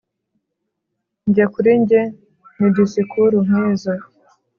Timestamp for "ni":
2.59-2.69